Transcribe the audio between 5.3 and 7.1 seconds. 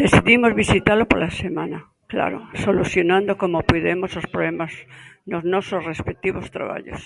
nos nosos respectivos traballos.